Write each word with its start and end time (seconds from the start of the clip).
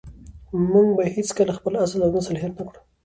موږ 0.71 0.87
به 0.97 1.03
هېڅکله 1.15 1.51
خپل 1.57 1.73
اصل 1.85 1.99
او 2.05 2.11
نسل 2.17 2.35
هېر 2.41 2.51
نه 2.57 2.63
کړو. 2.67 2.79